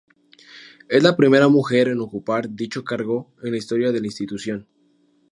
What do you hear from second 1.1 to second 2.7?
primera mujer en ocupar